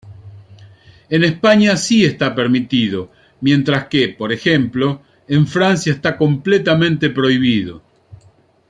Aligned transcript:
En 1.09 1.23
España 1.23 1.77
sí 1.77 2.03
está 2.03 2.33
permitido 2.33 3.11
mientras 3.39 3.85
que, 3.85 4.09
por 4.09 4.33
ejemplo, 4.33 5.03
en 5.27 5.45
Francia 5.45 5.93
está 5.93 6.17
completamente 6.17 7.11
prohibido. 7.11 7.83